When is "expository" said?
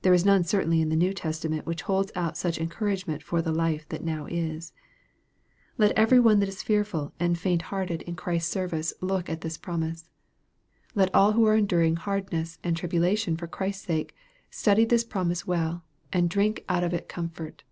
8.36-8.38